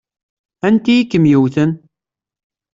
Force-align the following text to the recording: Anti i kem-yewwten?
Anti 0.67 0.95
i 0.99 1.05
kem-yewwten? 1.11 1.71